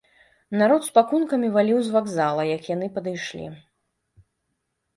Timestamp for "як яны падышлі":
2.55-3.53